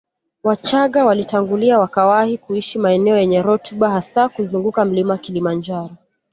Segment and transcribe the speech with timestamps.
[0.43, 5.89] Wachaga walitangulia wakawahi kuishi maeneo yenye rutuba hasa kuzunguka mlima Kilimanjaro